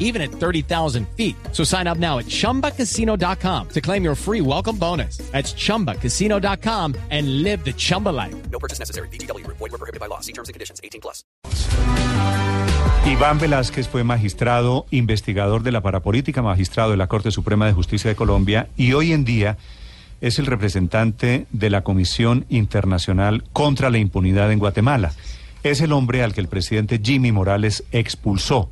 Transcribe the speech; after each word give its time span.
even 0.00 0.20
at 0.20 0.32
30,000 0.32 1.06
feet. 1.16 1.36
So 1.52 1.62
sign 1.62 1.86
up 1.86 1.98
now 1.98 2.18
at 2.18 2.26
chumbacasino.com 2.26 3.68
to 3.68 3.80
claim 3.80 4.02
your 4.02 4.16
free 4.16 4.40
welcome 4.40 4.76
bonus. 4.76 5.18
That's 5.30 5.54
chumbacasino.com 5.54 6.96
and 7.10 7.44
live 7.44 7.64
the 7.64 7.72
Chumba 7.72 8.08
life. 8.08 8.34
No 8.50 8.58
purchase 8.58 8.80
necessary. 8.80 9.08
BGW. 9.12 9.46
Void 9.46 9.60
were 9.60 9.78
prohibited 9.78 10.00
by 10.00 10.06
law. 10.06 10.18
See 10.20 10.32
terms 10.32 10.48
and 10.48 10.54
conditions. 10.54 10.80
18 10.82 11.00
plus. 11.00 11.24
Iván 13.06 13.40
Velázquez 13.40 13.88
fue 13.88 14.04
magistrado, 14.04 14.86
investigador 14.90 15.62
de 15.62 15.72
la 15.72 15.80
parapolítica, 15.80 16.42
magistrado 16.42 16.90
de 16.90 16.96
la 16.98 17.06
Corte 17.06 17.30
Suprema 17.30 17.66
de 17.66 17.72
Justicia 17.72 18.10
de 18.10 18.14
Colombia 18.14 18.68
y 18.76 18.92
hoy 18.92 19.12
en 19.12 19.24
día 19.24 19.56
es 20.20 20.38
el 20.38 20.46
representante 20.46 21.46
de 21.50 21.70
la 21.70 21.82
Comisión 21.82 22.44
Internacional 22.50 23.42
contra 23.52 23.90
la 23.90 23.98
Impunidad 23.98 24.52
en 24.52 24.58
Guatemala. 24.58 25.12
Es 25.62 25.80
el 25.80 25.92
hombre 25.92 26.22
al 26.22 26.34
que 26.34 26.40
el 26.40 26.48
presidente 26.48 27.00
Jimmy 27.02 27.32
Morales 27.32 27.84
expulsó 27.90 28.68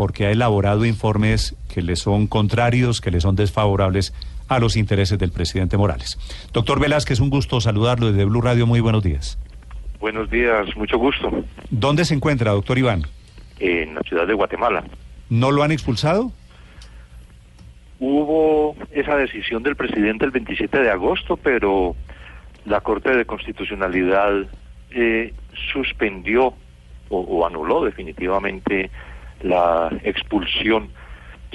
porque 0.00 0.24
ha 0.24 0.30
elaborado 0.30 0.86
informes 0.86 1.54
que 1.68 1.82
le 1.82 1.94
son 1.94 2.26
contrarios, 2.26 3.02
que 3.02 3.10
le 3.10 3.20
son 3.20 3.36
desfavorables 3.36 4.14
a 4.48 4.58
los 4.58 4.76
intereses 4.76 5.18
del 5.18 5.30
presidente 5.30 5.76
Morales. 5.76 6.18
Doctor 6.54 6.80
Velázquez, 6.80 7.20
un 7.20 7.28
gusto 7.28 7.60
saludarlo 7.60 8.10
desde 8.10 8.24
Blue 8.24 8.40
Radio. 8.40 8.66
Muy 8.66 8.80
buenos 8.80 9.02
días. 9.02 9.38
Buenos 10.00 10.30
días, 10.30 10.74
mucho 10.74 10.96
gusto. 10.96 11.30
¿Dónde 11.68 12.06
se 12.06 12.14
encuentra, 12.14 12.52
doctor 12.52 12.78
Iván? 12.78 13.02
En 13.58 13.94
la 13.94 14.00
ciudad 14.00 14.26
de 14.26 14.32
Guatemala. 14.32 14.84
¿No 15.28 15.50
lo 15.50 15.62
han 15.62 15.70
expulsado? 15.70 16.32
Hubo 17.98 18.76
esa 18.92 19.16
decisión 19.16 19.62
del 19.62 19.76
presidente 19.76 20.24
el 20.24 20.30
27 20.30 20.78
de 20.78 20.90
agosto, 20.90 21.36
pero 21.36 21.94
la 22.64 22.80
Corte 22.80 23.14
de 23.14 23.26
Constitucionalidad 23.26 24.46
eh, 24.92 25.34
suspendió 25.74 26.54
o, 27.10 27.20
o 27.20 27.46
anuló 27.46 27.84
definitivamente 27.84 28.90
la 29.42 29.90
expulsión, 30.04 30.90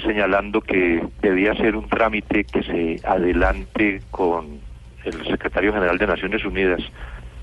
señalando 0.02 0.60
que 0.60 1.02
debía 1.22 1.54
ser 1.54 1.76
un 1.76 1.88
trámite 1.88 2.44
que 2.44 2.62
se 2.62 3.00
adelante 3.06 4.02
con 4.10 4.60
el 5.04 5.24
secretario 5.26 5.72
general 5.72 5.98
de 5.98 6.06
Naciones 6.06 6.44
Unidas, 6.44 6.82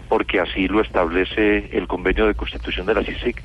porque 0.10 0.40
así 0.40 0.68
lo 0.68 0.82
establece 0.82 1.70
el 1.72 1.88
convenio 1.88 2.28
de 2.28 2.36
constitución 2.36 2.86
de 2.86 2.94
la 2.94 3.04
CICIC, 3.04 3.42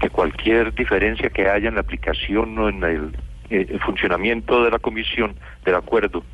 que 0.00 0.10
cualquier 0.10 0.74
diferencia 0.74 1.30
que 1.30 1.48
haya 1.48 1.68
en 1.68 1.76
la 1.76 1.80
aplicación 1.80 2.58
o 2.58 2.68
en 2.68 2.82
el, 2.82 3.16
eh, 3.50 3.78
funcionamiento 3.84 4.64
de 4.64 4.70
la 4.70 4.78
comisión, 4.78 5.34
del 5.64 5.76
acuerdo, 5.76 6.24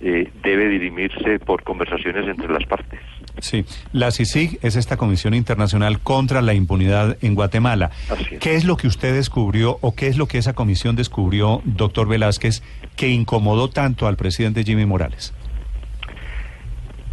eh, 0.00 0.30
debe 0.42 0.68
dirimirse 0.68 1.38
por 1.38 1.62
conversaciones 1.62 2.26
entre 2.26 2.48
las 2.48 2.64
partes. 2.64 3.00
Sí, 3.38 3.64
la 3.92 4.10
CICIG 4.10 4.58
es 4.62 4.76
esta 4.76 4.96
Comisión 4.96 5.34
Internacional 5.34 6.00
contra 6.00 6.40
la 6.40 6.54
Impunidad 6.54 7.16
en 7.20 7.34
Guatemala. 7.34 7.90
Es. 8.30 8.38
¿Qué 8.38 8.54
es 8.54 8.64
lo 8.64 8.76
que 8.76 8.86
usted 8.86 9.14
descubrió 9.14 9.78
o 9.80 9.94
qué 9.94 10.06
es 10.06 10.16
lo 10.16 10.26
que 10.26 10.38
esa 10.38 10.54
comisión 10.54 10.96
descubrió, 10.96 11.60
doctor 11.64 12.08
Velázquez, 12.08 12.62
que 12.96 13.08
incomodó 13.08 13.68
tanto 13.68 14.06
al 14.06 14.16
presidente 14.16 14.62
Jimmy 14.62 14.86
Morales? 14.86 15.34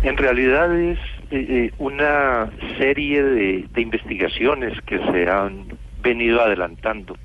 En 0.03 0.17
realidad 0.17 0.75
es 0.79 0.99
eh, 1.31 1.45
eh, 1.49 1.71
una 1.77 2.49
serie 2.77 3.23
de, 3.23 3.65
de 3.71 3.81
investigaciones 3.81 4.79
que 4.81 4.99
se 5.11 5.29
han 5.29 5.77
venido 6.01 6.41
adelantando, 6.41 7.15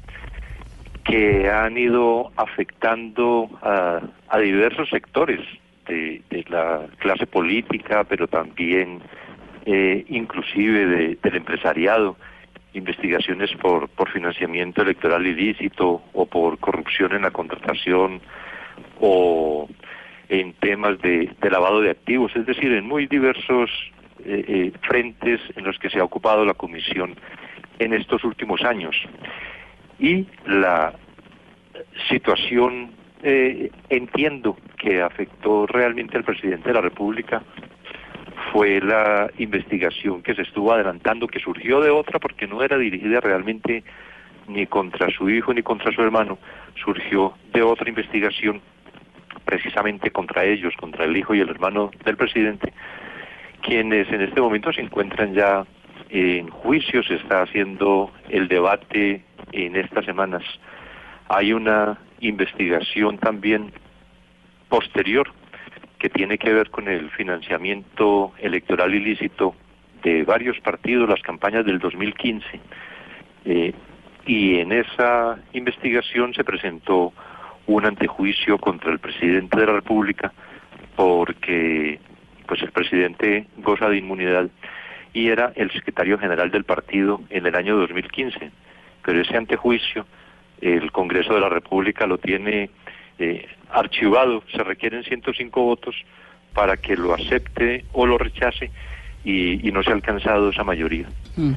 que 1.05 1.50
han 1.50 1.77
ido 1.78 2.33
afectando 2.36 3.48
a, 3.62 4.00
a 4.28 4.39
diversos 4.39 4.89
sectores 4.91 5.40
de, 5.89 6.23
de 6.30 6.45
la 6.48 6.86
clase 6.98 7.27
política, 7.27 8.05
pero 8.05 8.27
también 8.29 9.01
eh, 9.64 10.05
inclusive 10.08 10.86
de- 10.86 11.19
del 11.23 11.36
empresariado, 11.36 12.17
investigaciones 12.74 13.51
por, 13.57 13.89
por 13.89 14.11
financiamiento 14.11 14.83
electoral 14.83 15.27
ilícito 15.27 16.02
o 16.13 16.27
por 16.27 16.58
corrupción 16.58 17.13
en 17.14 17.23
la 17.23 17.30
contratación 17.30 18.20
o 19.01 19.69
en 20.29 20.52
temas 20.55 21.01
de, 21.01 21.30
de 21.41 21.51
lavado 21.51 21.80
de 21.80 21.91
activos, 21.91 22.35
es 22.36 22.45
decir, 22.47 22.73
en 22.73 22.86
muy 22.86 23.07
diversos 23.07 23.70
eh, 24.24 24.45
eh, 24.48 24.73
frentes 24.83 25.41
en 25.57 25.64
los 25.64 25.79
que 25.79 25.89
se 25.89 26.01
ha 26.01 26.05
ocupado 26.05 26.45
la 26.45 26.55
comisión 26.55 27.14
en 27.79 27.92
estos 27.92 28.24
últimos 28.24 28.63
años. 28.63 28.97
Y 29.98 30.27
la 30.47 30.95
situación, 32.11 32.91
eh, 33.23 33.70
entiendo 33.89 34.57
que 34.77 35.03
afectó 35.03 35.67
realmente 35.67 36.17
al 36.17 36.25
presidente 36.25 36.69
de 36.69 36.75
la 36.75 36.81
República, 36.81 37.42
fue 38.53 38.81
la 38.81 39.31
investigación 39.39 40.23
que 40.23 40.35
se 40.35 40.42
estuvo 40.42 40.73
adelantando, 40.73 41.27
que 41.27 41.41
surgió 41.41 41.81
de 41.81 41.91
otra 41.91 42.19
porque 42.19 42.47
no 42.47 42.63
era 42.63 42.79
dirigida 42.79 43.20
realmente 43.20 43.83
ni 44.48 44.67
contra 44.67 45.11
su 45.11 45.29
hijo 45.29 45.53
ni 45.53 45.63
contra 45.63 45.92
su 45.92 46.03
hermano, 46.03 46.39
surgió 46.83 47.35
de 47.53 47.63
otra 47.63 47.89
investigación 47.89 48.61
precisamente 49.45 50.11
contra 50.11 50.45
ellos, 50.45 50.75
contra 50.77 51.05
el 51.05 51.17
hijo 51.17 51.35
y 51.35 51.41
el 51.41 51.48
hermano 51.48 51.91
del 52.05 52.17
presidente, 52.17 52.73
quienes 53.63 54.11
en 54.13 54.20
este 54.20 54.41
momento 54.41 54.73
se 54.73 54.83
encuentran 54.83 55.35
ya 55.35 55.65
en 56.11 56.48
juicio, 56.48 57.03
se 57.03 57.15
está 57.15 57.42
haciendo 57.42 58.13
el 58.29 58.48
debate 58.48 59.25
en 59.53 59.77
estas 59.77 60.05
semanas. 60.05 60.42
Hay 61.29 61.53
una 61.53 61.98
investigación 62.20 63.19
también 63.19 63.73
posterior 64.69 65.33
que 65.99 66.11
tiene 66.11 66.39
que 66.39 66.53
ver 66.53 66.71
con 66.71 66.89
el 66.89 67.11
financiamiento 67.11 68.33
electoral 68.39 68.95
ilícito 68.95 69.55
de 70.03 70.25
varios 70.25 70.61
partidos, 70.61 71.09
las 71.09 71.23
campañas 71.23 71.65
del 71.65 71.79
2015. 71.79 72.61
Eh, 73.45 73.73
y 74.27 74.59
en 74.59 74.73
esa 74.73 75.39
investigación 75.53 76.35
se 76.35 76.45
presentó 76.45 77.13
un 77.67 77.87
antejuicio 77.87 78.59
contra 78.59 78.93
el 78.93 78.99
presidente 78.99 79.59
de 79.59 79.67
la 79.67 79.73
República 79.73 80.33
porque 80.95 82.01
pues 82.47 82.63
el 82.63 82.73
presidente 82.73 83.47
goza 83.59 83.89
de 83.89 83.98
inmunidad 83.98 84.48
y 85.13 85.29
era 85.29 85.53
el 85.57 85.71
secretario 85.71 86.19
general 86.19 86.51
del 86.51 86.65
partido 86.65 87.21
en 87.31 87.47
el 87.47 87.55
año 87.55 87.77
2015. 87.77 88.51
Pero 89.05 89.21
ese 89.21 89.37
antejuicio 89.37 90.07
el 90.61 90.91
Congreso 90.93 91.35
de 91.35 91.41
la 91.41 91.48
República 91.48 92.07
lo 92.07 92.19
tiene 92.19 92.71
eh, 93.19 93.47
archivado, 93.71 94.43
se 94.53 94.63
requieren 94.63 95.03
105 95.05 95.63
votos 95.63 95.95
para 96.53 96.77
que 96.77 96.97
lo 96.97 97.15
acepte 97.15 97.85
o 97.93 98.07
lo 98.07 98.19
rechace 98.19 98.71
y, 99.25 99.71
no 99.73 99.83
se 99.83 99.91
ha 99.91 99.95
alcanzado 99.95 100.51
esa 100.51 100.65
mayoría. 100.65 101.09
Mm. 101.37 101.53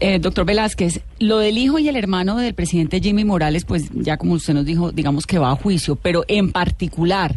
Eh, 0.00 0.18
doctor 0.20 0.46
Velázquez, 0.46 1.00
lo 1.18 1.38
del 1.38 1.58
hijo 1.58 1.78
y 1.78 1.88
el 1.88 1.96
hermano 1.96 2.36
del 2.36 2.54
presidente 2.54 3.00
Jimmy 3.00 3.24
Morales, 3.24 3.64
pues 3.64 3.90
ya 3.92 4.16
como 4.16 4.34
usted 4.34 4.54
nos 4.54 4.64
dijo, 4.64 4.92
digamos 4.92 5.26
que 5.26 5.38
va 5.38 5.50
a 5.50 5.56
juicio, 5.56 5.96
pero 5.96 6.24
en 6.28 6.52
particular, 6.52 7.36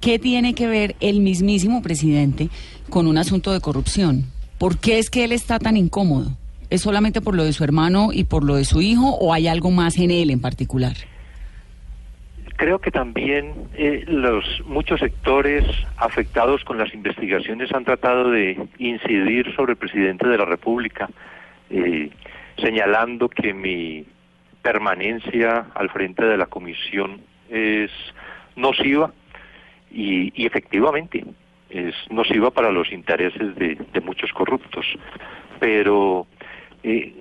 ¿qué 0.00 0.18
tiene 0.18 0.54
que 0.54 0.66
ver 0.66 0.94
el 1.00 1.20
mismísimo 1.20 1.82
presidente 1.82 2.50
con 2.90 3.06
un 3.06 3.16
asunto 3.16 3.52
de 3.52 3.60
corrupción? 3.60 4.26
¿Por 4.58 4.78
qué 4.78 4.98
es 4.98 5.08
que 5.08 5.24
él 5.24 5.32
está 5.32 5.58
tan 5.58 5.76
incómodo? 5.76 6.32
¿Es 6.68 6.82
solamente 6.82 7.20
por 7.20 7.34
lo 7.34 7.44
de 7.44 7.52
su 7.52 7.64
hermano 7.64 8.10
y 8.12 8.24
por 8.24 8.44
lo 8.44 8.56
de 8.56 8.64
su 8.64 8.82
hijo 8.82 9.14
o 9.14 9.32
hay 9.32 9.48
algo 9.48 9.70
más 9.70 9.96
en 9.96 10.10
él 10.10 10.30
en 10.30 10.40
particular? 10.40 10.96
Creo 12.56 12.78
que 12.78 12.90
también 12.90 13.68
eh, 13.74 14.04
los 14.06 14.44
muchos 14.64 15.00
sectores 15.00 15.64
afectados 15.98 16.64
con 16.64 16.78
las 16.78 16.92
investigaciones 16.94 17.70
han 17.72 17.84
tratado 17.84 18.30
de 18.30 18.58
incidir 18.78 19.54
sobre 19.54 19.72
el 19.72 19.78
presidente 19.78 20.26
de 20.26 20.38
la 20.38 20.46
República, 20.46 21.08
eh, 21.68 22.10
señalando 22.56 23.28
que 23.28 23.52
mi 23.52 24.06
permanencia 24.62 25.66
al 25.74 25.90
frente 25.90 26.24
de 26.24 26.38
la 26.38 26.46
comisión 26.46 27.20
es 27.50 27.90
nociva 28.56 29.12
y, 29.90 30.32
y 30.34 30.46
efectivamente 30.46 31.24
es 31.68 31.94
nociva 32.10 32.50
para 32.50 32.70
los 32.70 32.90
intereses 32.90 33.54
de, 33.56 33.76
de 33.92 34.00
muchos 34.00 34.32
corruptos, 34.32 34.86
pero 35.60 36.26
eh, 36.82 37.12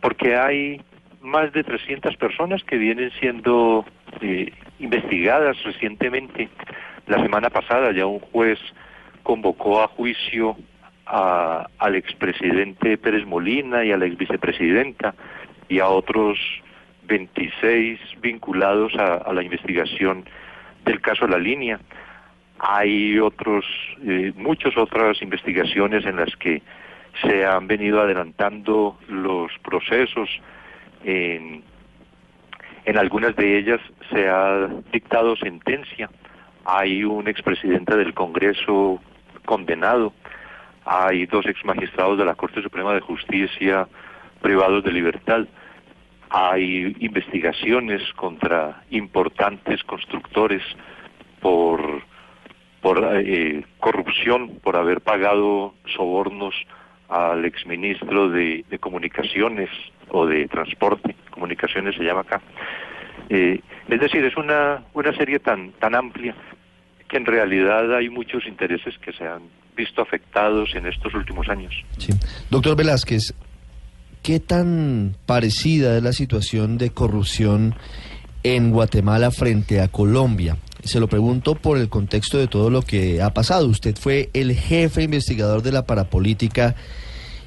porque 0.00 0.36
hay 0.36 0.80
más 1.20 1.52
de 1.52 1.64
300 1.64 2.16
personas 2.16 2.62
que 2.62 2.76
vienen 2.76 3.10
siendo 3.18 3.84
eh, 4.24 4.52
investigadas 4.78 5.62
recientemente. 5.64 6.48
La 7.06 7.20
semana 7.20 7.50
pasada 7.50 7.92
ya 7.92 8.06
un 8.06 8.20
juez 8.20 8.58
convocó 9.22 9.82
a 9.82 9.88
juicio 9.88 10.56
a, 11.04 11.68
al 11.78 11.94
expresidente 11.94 12.96
Pérez 12.96 13.26
Molina 13.26 13.84
y 13.84 13.92
a 13.92 13.98
la 13.98 14.06
exvicepresidenta 14.06 15.14
y 15.68 15.80
a 15.80 15.88
otros 15.88 16.38
26 17.06 18.00
vinculados 18.22 18.94
a, 18.94 19.30
la 19.30 19.42
investigación 19.42 20.24
del 20.86 21.02
caso 21.02 21.26
La 21.26 21.38
Línea. 21.38 21.78
Hay 22.58 23.18
otros, 23.18 23.66
eh, 24.06 24.32
muchas 24.36 24.74
otras 24.78 25.20
investigaciones 25.20 26.06
en 26.06 26.16
las 26.16 26.34
que 26.36 26.62
se 27.20 27.44
han 27.44 27.66
venido 27.66 28.00
adelantando 28.00 28.98
los 29.06 29.52
procesos. 29.62 30.30
En, 31.04 31.62
en 32.84 32.98
algunas 32.98 33.34
de 33.36 33.58
ellas 33.58 33.80
se 34.10 34.28
ha 34.28 34.68
dictado 34.92 35.36
sentencia. 35.36 36.10
Hay 36.64 37.04
un 37.04 37.28
expresidente 37.28 37.96
del 37.96 38.14
Congreso 38.14 39.00
condenado. 39.44 40.12
Hay 40.84 41.26
dos 41.26 41.46
exmagistrados 41.46 42.18
de 42.18 42.24
la 42.24 42.34
Corte 42.34 42.62
Suprema 42.62 42.94
de 42.94 43.00
Justicia 43.00 43.88
privados 44.42 44.84
de 44.84 44.92
libertad. 44.92 45.46
Hay 46.28 46.94
investigaciones 47.00 48.02
contra 48.14 48.82
importantes 48.90 49.82
constructores 49.84 50.62
por, 51.40 52.02
eh, 53.14 53.64
corrupción, 53.80 54.58
por 54.62 54.76
haber 54.76 55.00
pagado 55.00 55.74
sobornos 55.96 56.54
al 57.08 57.44
exministro 57.46 58.28
de, 58.28 58.64
de 58.68 58.78
Comunicaciones 58.78 59.70
o 60.08 60.26
de 60.26 60.46
Transporte, 60.48 61.14
Comunicaciones 61.34 61.96
se 61.96 62.04
llama 62.04 62.20
acá. 62.20 62.40
Eh, 63.28 63.60
es 63.88 64.00
decir, 64.00 64.24
es 64.24 64.36
una, 64.36 64.84
una 64.94 65.12
serie 65.16 65.40
tan, 65.40 65.72
tan 65.72 65.96
amplia 65.96 66.34
que 67.08 67.16
en 67.16 67.26
realidad 67.26 67.94
hay 67.94 68.08
muchos 68.08 68.46
intereses 68.46 68.94
que 68.98 69.12
se 69.12 69.26
han 69.26 69.42
visto 69.76 70.00
afectados 70.00 70.70
en 70.76 70.86
estos 70.86 71.12
últimos 71.14 71.48
años. 71.48 71.74
Sí. 71.98 72.12
Doctor 72.50 72.76
Velázquez, 72.76 73.34
¿qué 74.22 74.38
tan 74.38 75.16
parecida 75.26 75.96
es 75.96 76.02
la 76.02 76.12
situación 76.12 76.78
de 76.78 76.90
corrupción 76.90 77.74
en 78.44 78.70
Guatemala 78.70 79.32
frente 79.32 79.80
a 79.80 79.88
Colombia? 79.88 80.56
Se 80.84 81.00
lo 81.00 81.08
pregunto 81.08 81.56
por 81.56 81.78
el 81.78 81.88
contexto 81.88 82.38
de 82.38 82.46
todo 82.46 82.70
lo 82.70 82.82
que 82.82 83.20
ha 83.22 83.34
pasado. 83.34 83.66
Usted 83.66 83.96
fue 83.96 84.30
el 84.34 84.54
jefe 84.54 85.02
investigador 85.02 85.62
de 85.62 85.72
la 85.72 85.86
parapolítica 85.86 86.76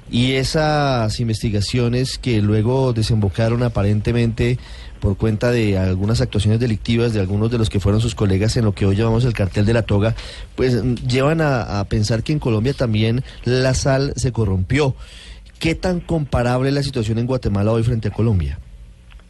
y 0.09 0.33
esas 0.33 1.19
investigaciones 1.19 2.17
que 2.17 2.41
luego 2.41 2.93
desembocaron 2.93 3.63
aparentemente 3.63 4.57
por 4.99 5.17
cuenta 5.17 5.51
de 5.51 5.77
algunas 5.77 6.21
actuaciones 6.21 6.59
delictivas 6.59 7.13
de 7.13 7.19
algunos 7.19 7.51
de 7.51 7.57
los 7.57 7.69
que 7.69 7.79
fueron 7.79 8.01
sus 8.01 8.15
colegas 8.15 8.57
en 8.57 8.65
lo 8.65 8.73
que 8.73 8.85
hoy 8.85 8.95
llamamos 8.95 9.25
el 9.25 9.33
cartel 9.33 9.65
de 9.65 9.73
la 9.73 9.83
toga, 9.83 10.15
pues 10.55 10.81
llevan 11.05 11.41
a, 11.41 11.79
a 11.79 11.85
pensar 11.85 12.23
que 12.23 12.33
en 12.33 12.39
Colombia 12.39 12.73
también 12.73 13.23
la 13.45 13.73
sal 13.73 14.13
se 14.15 14.31
corrompió. 14.31 14.95
¿Qué 15.59 15.75
tan 15.75 15.99
comparable 15.99 16.69
es 16.69 16.75
la 16.75 16.83
situación 16.83 17.17
en 17.17 17.25
Guatemala 17.25 17.71
hoy 17.71 17.83
frente 17.83 18.07
a 18.07 18.11
Colombia? 18.11 18.59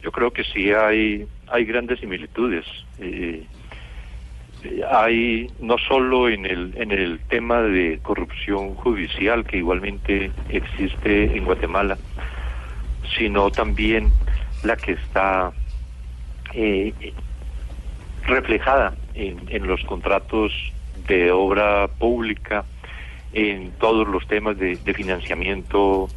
Yo 0.02 0.12
creo 0.12 0.30
que 0.30 0.44
sí 0.44 0.70
hay, 0.70 1.26
hay 1.48 1.64
grandes 1.64 2.00
similitudes. 2.00 2.64
Eh, 2.98 3.44
hay 4.90 5.50
no 5.60 5.76
solo 5.78 6.28
en 6.28 6.44
el 6.46 6.74
en 6.76 6.90
el 6.90 7.20
tema 7.28 7.62
de 7.62 8.00
corrupción 8.02 8.74
judicial 8.74 9.44
que 9.44 9.58
igualmente 9.58 10.30
existe 10.48 11.36
en 11.36 11.44
Guatemala 11.44 11.96
sino 13.16 13.50
también 13.50 14.10
la 14.64 14.76
que 14.76 14.92
está 14.92 15.52
eh, 16.54 16.92
reflejada 18.26 18.94
en, 19.14 19.38
en 19.48 19.66
los 19.66 19.82
contratos 19.84 20.52
de 21.06 21.30
obra 21.30 21.88
pública 21.88 22.64
en 23.32 23.70
todos 23.72 24.06
los 24.08 24.26
temas 24.26 24.58
de, 24.58 24.76
de 24.76 24.94
financiamiento 24.94 26.08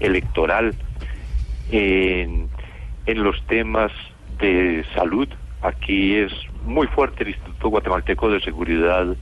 electoral 0.00 0.74
en, 1.70 2.48
en 3.06 3.22
los 3.22 3.40
temas 3.46 3.92
de 4.38 4.84
salud. 4.94 5.28
Aquí 5.62 6.14
es 6.14 6.32
muy 6.64 6.86
fuerte 6.88 7.22
el 7.22 7.30
Instituto 7.30 7.68
Guatemalteco 7.68 8.30
de 8.30 8.40
Seguridad 8.40 9.16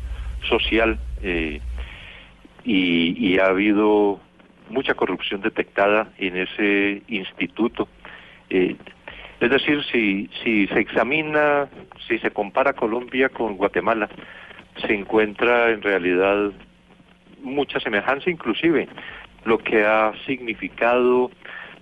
Social 0.48 0.98
eh, 1.22 1.60
y, 2.64 3.32
y, 3.32 3.38
ha 3.38 3.46
habido 3.46 4.20
mucha 4.70 4.94
corrupción 4.94 5.40
detectada 5.40 6.08
en 6.18 6.36
ese 6.36 7.02
instituto. 7.08 7.88
Eh, 8.50 8.76
es 9.40 9.50
decir, 9.50 9.82
si, 9.90 10.30
si 10.42 10.68
se 10.68 10.78
examina, 10.78 11.68
si 12.06 12.18
se 12.18 12.30
compara 12.30 12.74
Colombia 12.74 13.28
con 13.28 13.56
Guatemala, 13.56 14.08
se 14.86 14.94
encuentra 14.94 15.70
en 15.70 15.82
realidad 15.82 16.52
mucha 17.42 17.80
semejanza, 17.80 18.30
inclusive 18.30 18.88
lo 19.44 19.58
que 19.58 19.84
ha 19.84 20.12
significado 20.26 21.30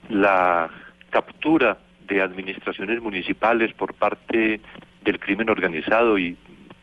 la 0.08 0.70
captura 1.10 1.78
de 2.08 2.22
administraciones 2.22 3.00
municipales 3.02 3.72
por 3.74 3.94
parte 3.94 4.60
del 5.04 5.18
crimen 5.18 5.50
organizado 5.50 6.18
y 6.18 6.36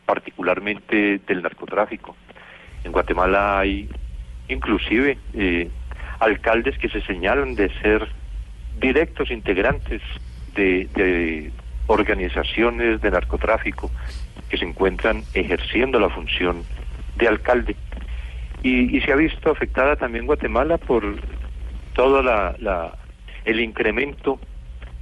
particularmente 0.06 1.20
del 1.26 1.42
narcotráfico. 1.42 2.16
En 2.84 2.92
Guatemala 2.92 3.58
hay 3.58 3.88
inclusive 4.48 5.18
eh, 5.34 5.68
alcaldes 6.20 6.78
que 6.78 6.88
se 6.88 7.00
señalan 7.02 7.54
de 7.54 7.68
ser 7.80 8.08
directos 8.80 9.30
integrantes 9.30 10.00
de, 10.54 10.88
de 10.94 11.50
organizaciones 11.86 13.00
de 13.00 13.10
narcotráfico 13.10 13.90
que 14.48 14.56
se 14.56 14.64
encuentran 14.64 15.22
ejerciendo 15.34 16.00
la 16.00 16.08
función 16.08 16.64
de 17.16 17.28
alcalde. 17.28 17.76
Y, 18.62 18.96
y 18.96 19.00
se 19.02 19.12
ha 19.12 19.16
visto 19.16 19.50
afectada 19.50 19.96
también 19.96 20.26
Guatemala 20.26 20.78
por 20.78 21.04
todo 21.92 22.22
la, 22.22 22.56
la, 22.58 22.96
el 23.44 23.60
incremento 23.60 24.40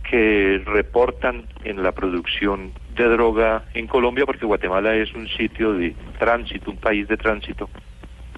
que 0.09 0.62
reportan 0.67 1.45
en 1.65 1.83
la 1.83 1.93
producción 1.93 2.73
de 2.97 3.09
droga 3.09 3.65
en 3.75 3.87
Colombia, 3.87 4.27
porque 4.27 4.47
Guatemala 4.47 4.95
es 4.95 5.13
un 5.15 5.29
sitio 5.29 5.73
de 5.75 5.95
tránsito, 6.19 6.71
un 6.71 6.79
país 6.79 7.07
de 7.09 7.17
tránsito 7.17 7.69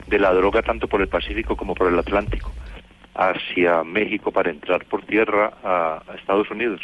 de 0.07 0.19
la 0.19 0.33
droga 0.33 0.63
tanto 0.63 0.89
por 0.89 1.01
el 1.01 1.09
Pacífico 1.09 1.57
como 1.57 1.75
por 1.75 1.93
el 1.93 1.99
Atlántico, 1.99 2.53
hacia 3.15 3.85
México 3.85 4.31
para 4.33 4.51
entrar 4.51 4.85
por 4.87 5.05
tierra 5.05 5.53
a, 5.63 6.03
Estados 6.19 6.51
Unidos. 6.51 6.81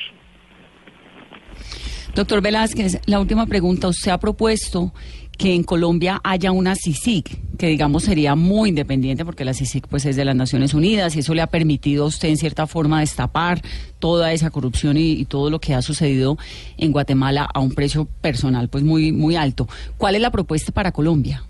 Doctor 2.14 2.42
Velázquez, 2.42 3.00
la 3.06 3.18
última 3.18 3.46
pregunta. 3.46 3.88
Usted 3.88 4.12
ha 4.12 4.18
propuesto 4.18 4.92
que 5.36 5.54
en 5.54 5.62
Colombia 5.62 6.20
haya 6.22 6.52
una 6.52 6.74
CICIG, 6.74 7.56
que 7.58 7.66
digamos 7.66 8.04
sería 8.04 8.34
muy 8.34 8.68
independiente 8.68 9.24
porque 9.24 9.44
la 9.44 9.54
CICIG 9.54 9.88
pues 9.88 10.06
es 10.06 10.16
de 10.16 10.24
las 10.24 10.36
Naciones 10.36 10.74
Unidas 10.74 11.16
y 11.16 11.20
eso 11.20 11.34
le 11.34 11.42
ha 11.42 11.46
permitido 11.46 12.04
a 12.04 12.08
usted 12.08 12.28
en 12.28 12.36
cierta 12.36 12.66
forma 12.66 13.00
destapar 13.00 13.60
toda 13.98 14.32
esa 14.32 14.50
corrupción 14.50 14.96
y, 14.96 15.12
y, 15.12 15.24
todo 15.24 15.50
lo 15.50 15.58
que 15.58 15.74
ha 15.74 15.82
sucedido 15.82 16.36
en 16.76 16.92
Guatemala 16.92 17.48
a 17.52 17.60
un 17.60 17.74
precio 17.74 18.06
personal 18.20 18.68
pues 18.68 18.84
muy 18.84 19.12
muy 19.12 19.36
alto. 19.36 19.66
¿Cuál 19.98 20.14
es 20.14 20.20
la 20.20 20.30
propuesta 20.30 20.72
para 20.72 20.92
Colombia? 20.92 21.42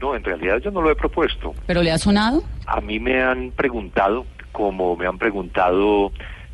No, 0.00 0.14
en 0.14 0.24
realidad 0.24 0.58
yo 0.58 0.70
no 0.70 0.82
lo 0.82 0.90
he 0.90 0.96
propuesto. 0.96 1.54
¿Pero 1.66 1.82
le 1.82 1.90
ha 1.90 1.98
sonado? 1.98 2.42
A 2.66 2.80
mí 2.80 2.98
me 3.00 3.22
han 3.22 3.50
preguntado, 3.52 4.26
como 4.52 4.96
me 4.96 5.06
han 5.06 5.18
preguntado 5.18 6.12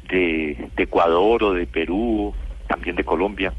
de, 0.09 0.71
de 0.77 0.83
Ecuador 0.85 1.43
o 1.43 1.53
de 1.53 1.67
Perú, 1.67 2.33
también 2.69 2.95
de 2.95 3.05
Colombia, 3.05 3.53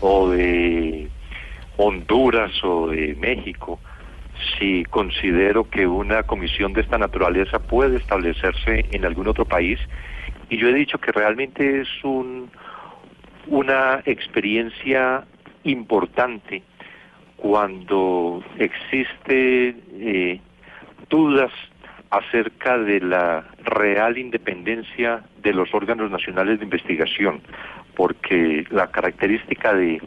o 0.00 0.28
de 0.28 1.08
Honduras 1.76 2.52
o 2.64 2.88
de 2.88 3.14
México, 3.14 3.80
si 4.58 4.84
considero 4.84 5.68
que 5.68 5.86
una 5.86 6.22
comisión 6.22 6.72
de 6.72 6.82
esta 6.82 6.98
naturaleza 6.98 7.58
puede 7.58 7.96
establecerse 7.96 8.86
en 8.90 9.04
algún 9.04 9.28
otro 9.28 9.44
país. 9.44 9.78
Y 10.48 10.58
yo 10.58 10.68
he 10.68 10.74
dicho 10.74 10.98
que 10.98 11.12
realmente 11.12 11.80
es 11.80 11.88
un, 12.04 12.50
una 13.46 14.02
experiencia 14.04 15.24
importante 15.64 16.62
cuando 17.36 18.42
existe 18.58 19.74
eh, 19.98 20.40
dudas 21.08 21.52
acerca 22.10 22.78
de 22.78 23.00
la 23.00 23.44
real 23.64 24.16
independencia 24.16 25.24
de 25.42 25.52
los 25.52 25.74
órganos 25.74 26.10
nacionales 26.10 26.58
de 26.58 26.64
investigación, 26.64 27.40
porque 27.94 28.64
la 28.70 28.88
característica 28.90 29.74
de 29.74 30.00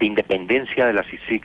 de 0.00 0.06
independencia 0.06 0.86
de 0.86 0.94
la 0.94 1.04
CICIG, 1.04 1.42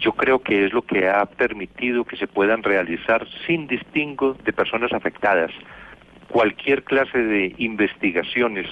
yo 0.00 0.12
creo 0.12 0.40
que 0.40 0.64
es 0.64 0.72
lo 0.72 0.82
que 0.82 1.08
ha 1.08 1.26
permitido 1.26 2.04
que 2.04 2.16
se 2.16 2.26
puedan 2.26 2.62
realizar 2.62 3.26
sin 3.46 3.66
distingo 3.66 4.34
de 4.44 4.52
personas 4.52 4.92
afectadas 4.92 5.50
cualquier 6.28 6.84
clase 6.84 7.18
de 7.18 7.54
investigaciones 7.58 8.66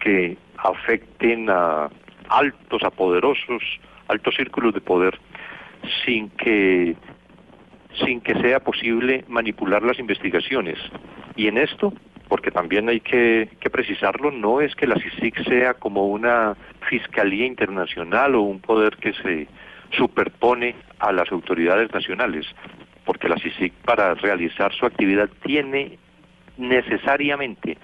que 0.00 0.36
afecten 0.56 1.48
a 1.50 1.88
altos, 2.28 2.82
a 2.82 2.90
poderosos, 2.90 3.62
altos 4.08 4.34
círculos 4.34 4.74
de 4.74 4.80
poder, 4.80 5.18
sin 6.04 6.30
que 6.30 6.96
sin 8.04 8.20
que 8.20 8.34
sea 8.40 8.58
posible 8.58 9.24
manipular 9.28 9.82
las 9.82 10.00
investigaciones. 10.00 10.78
Y 11.36 11.46
en 11.46 11.58
esto 11.58 11.92
porque 12.28 12.50
también 12.50 12.88
hay 12.88 13.00
que, 13.00 13.48
precisarlo, 13.70 14.30
no 14.30 14.60
es 14.60 14.74
que 14.74 14.86
la 14.86 14.96
CICIC 14.96 15.44
sea 15.48 15.74
como 15.74 16.06
una 16.06 16.56
fiscalía 16.88 17.46
internacional 17.46 18.34
o 18.34 18.42
un 18.42 18.60
poder 18.60 18.96
que 18.96 19.12
se 19.14 19.46
superpone 19.90 20.74
a 20.98 21.12
las 21.12 21.30
autoridades 21.30 21.92
nacionales, 21.92 22.46
porque 23.04 23.28
la 23.28 23.36
CICIC 23.36 23.72
para 23.84 24.14
realizar 24.14 24.72
su 24.72 24.86
actividad 24.86 25.28
tiene 25.44 25.98
necesariamente 26.56 27.76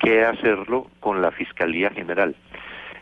que 0.00 0.24
hacerlo 0.24 0.90
con 1.00 1.22
la 1.22 1.30
Fiscalía 1.30 1.90
General. 1.90 2.34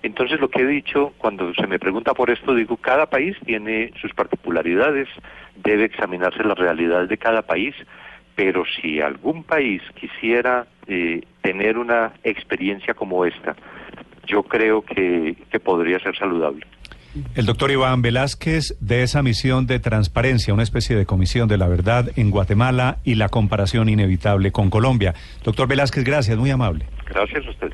Entonces 0.02 0.40
lo 0.40 0.50
que 0.50 0.62
he 0.62 0.66
dicho, 0.66 1.12
cuando 1.18 1.54
se 1.54 1.66
me 1.66 1.78
pregunta 1.78 2.12
por 2.12 2.28
esto, 2.30 2.54
digo, 2.54 2.76
cada 2.76 3.06
país 3.06 3.36
tiene 3.46 3.92
sus 4.00 4.12
particularidades, 4.14 5.08
debe 5.56 5.84
examinarse 5.84 6.42
las 6.42 6.58
realidades 6.58 7.08
de 7.08 7.18
cada 7.18 7.42
país, 7.42 7.74
pero 8.34 8.64
si 8.80 9.00
algún 9.00 9.44
país 9.44 9.82
quisiera 9.94 10.66
eh, 10.86 11.22
tener 11.42 11.78
una 11.78 12.12
experiencia 12.24 12.94
como 12.94 13.24
esta, 13.24 13.56
yo 14.26 14.42
creo 14.42 14.82
que, 14.82 15.36
que 15.50 15.60
podría 15.60 15.98
ser 15.98 16.16
saludable. 16.16 16.66
El 17.34 17.44
doctor 17.44 17.70
Iván 17.70 18.00
Velázquez 18.00 18.74
de 18.80 19.02
esa 19.02 19.22
misión 19.22 19.66
de 19.66 19.78
transparencia, 19.78 20.54
una 20.54 20.62
especie 20.62 20.96
de 20.96 21.04
comisión 21.04 21.46
de 21.46 21.58
la 21.58 21.68
verdad 21.68 22.10
en 22.16 22.30
Guatemala 22.30 22.98
y 23.04 23.16
la 23.16 23.28
comparación 23.28 23.90
inevitable 23.90 24.50
con 24.50 24.70
Colombia. 24.70 25.14
Doctor 25.44 25.68
Velázquez, 25.68 26.04
gracias, 26.04 26.38
muy 26.38 26.50
amable. 26.50 26.86
Gracias 27.06 27.46
a 27.46 27.50
usted. 27.50 27.72